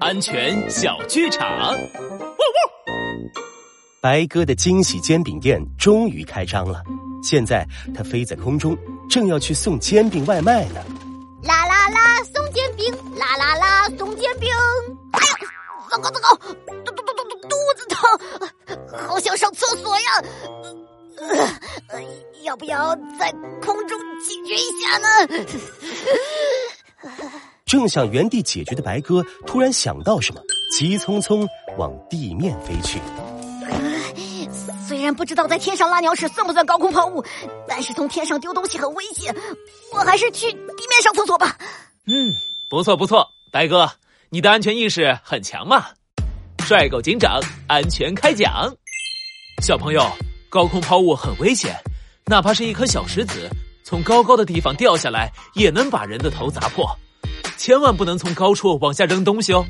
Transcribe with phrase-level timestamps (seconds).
[0.00, 1.48] 安全小剧场。
[1.48, 1.78] 汪汪！
[4.00, 6.82] 白鸽的惊喜煎饼店终于开张了。
[7.22, 8.76] 现在它飞在空中，
[9.08, 10.84] 正要去送煎饼外卖呢。
[11.44, 12.92] 啦啦啦，送煎饼！
[13.16, 14.50] 啦啦啦，送煎饼！
[15.12, 15.36] 哎呀，
[15.90, 20.22] 糟糕糟糕，肚肚肚肚肚子疼，好想上厕所呀！
[21.88, 22.02] 呃，
[22.42, 23.30] 要不要在
[23.62, 25.08] 空中解决一下呢？
[27.74, 30.40] 正想原地解决的白鸽突然想到什么，
[30.78, 31.44] 急匆匆
[31.76, 33.00] 往地面飞去。
[34.86, 37.24] 虽然不知道在天上拉鸟屎算不算高空抛物，
[37.66, 39.34] 但是从天上丢东西很危险，
[39.92, 41.58] 我还是去地面上厕所吧。
[42.06, 42.32] 嗯，
[42.70, 43.90] 不错不错，白哥，
[44.30, 45.86] 你的安全意识很强嘛。
[46.60, 48.72] 帅狗警长，安全开讲。
[49.64, 50.08] 小朋友，
[50.48, 51.74] 高空抛物很危险，
[52.26, 53.50] 哪怕是一颗小石子
[53.82, 56.88] 从高高的地方掉下来，也能把人的头砸破。
[57.56, 59.66] 千万不能从高处往下扔东西哦。